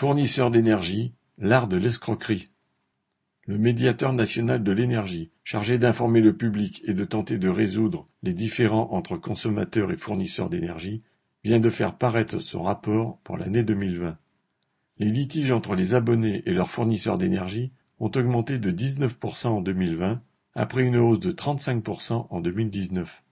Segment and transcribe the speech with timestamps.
[0.00, 2.52] Fournisseurs d'énergie, l'art de l'escroquerie.
[3.48, 8.32] Le médiateur national de l'énergie, chargé d'informer le public et de tenter de résoudre les
[8.32, 11.02] différends entre consommateurs et fournisseurs d'énergie,
[11.42, 14.16] vient de faire paraître son rapport pour l'année 2020.
[14.98, 20.22] Les litiges entre les abonnés et leurs fournisseurs d'énergie ont augmenté de 19% en 2020,
[20.54, 23.24] après une hausse de 35% en 2019.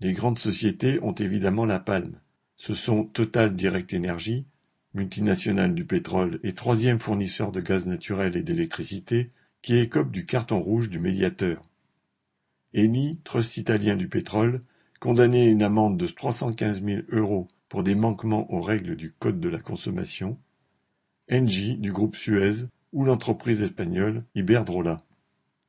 [0.00, 2.18] Les grandes sociétés ont évidemment la palme.
[2.56, 4.46] Ce sont Total Direct Energy,
[4.94, 9.30] multinationale du pétrole et troisième fournisseur de gaz naturel et d'électricité,
[9.62, 11.62] qui écope du carton rouge du médiateur.
[12.74, 14.62] Eni, trust italien du pétrole,
[15.00, 19.40] condamné à une amende de 315 000 euros pour des manquements aux règles du Code
[19.40, 20.38] de la consommation.
[21.30, 24.98] Engie du groupe Suez ou l'entreprise espagnole Iberdrola.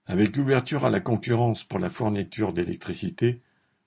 [0.06, 3.42] Avec l'ouverture à la concurrence pour la fourniture d'électricité,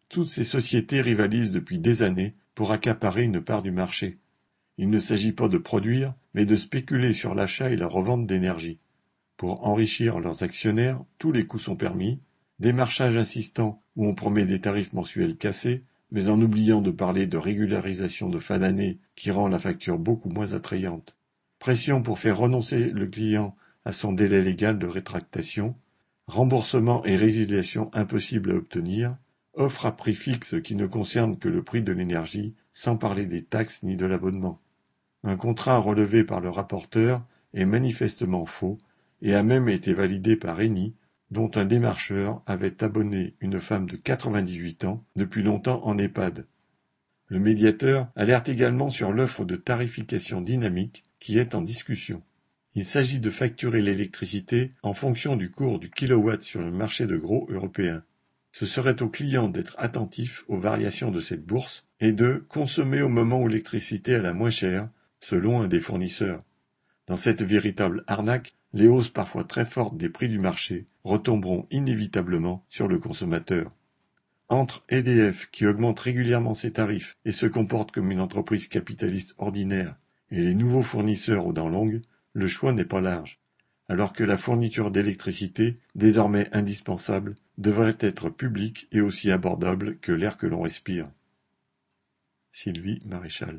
[0.09, 4.19] toutes ces sociétés rivalisent depuis des années pour accaparer une part du marché.
[4.79, 8.79] Il ne s'agit pas de produire, mais de spéculer sur l'achat et la revente d'énergie.
[9.37, 12.20] Pour enrichir leurs actionnaires, tous les coups sont permis,
[12.59, 17.39] démarchage insistant où on promet des tarifs mensuels cassés, mais en oubliant de parler de
[17.39, 21.17] régularisation de fin d'année qui rend la facture beaucoup moins attrayante.
[21.59, 25.75] Pression pour faire renoncer le client à son délai légal de rétractation,
[26.27, 29.17] remboursement et résiliation impossibles à obtenir,
[29.55, 33.43] offre à prix fixe qui ne concerne que le prix de l'énergie, sans parler des
[33.43, 34.61] taxes ni de l'abonnement.
[35.28, 37.20] Un contrat relevé par le rapporteur
[37.52, 38.78] est manifestement faux
[39.22, 40.94] et a même été validé par Eni,
[41.32, 46.47] dont un démarcheur avait abonné une femme de 98 ans depuis longtemps en EHPAD.
[47.27, 52.22] Le médiateur alerte également sur l'offre de tarification dynamique qui est en discussion.
[52.77, 57.16] Il s'agit de facturer l'électricité en fonction du cours du kilowatt sur le marché de
[57.16, 58.04] gros européen.
[58.52, 63.08] Ce serait au client d'être attentif aux variations de cette bourse et de consommer au
[63.08, 64.88] moment où l'électricité est la moins chère,
[65.20, 66.41] selon un des fournisseurs.
[67.06, 72.64] Dans cette véritable arnaque, les hausses parfois très fortes des prix du marché retomberont inévitablement
[72.69, 73.70] sur le consommateur.
[74.49, 79.97] Entre EDF, qui augmente régulièrement ses tarifs et se comporte comme une entreprise capitaliste ordinaire,
[80.31, 82.03] et les nouveaux fournisseurs aux dents longues,
[82.33, 83.41] le choix n'est pas large
[83.88, 90.37] alors que la fourniture d'électricité, désormais indispensable, devrait être publique et aussi abordable que l'air
[90.37, 91.04] que l'on respire.
[92.50, 93.54] Sylvie Maréchal